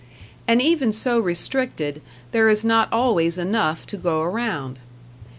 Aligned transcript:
And 0.47 0.63
even 0.63 0.91
so 0.91 1.19
restricted, 1.19 2.01
there 2.31 2.49
is 2.49 2.65
not 2.65 2.91
always 2.91 3.37
enough 3.37 3.85
to 3.85 3.97
go 3.97 4.23
around. 4.23 4.79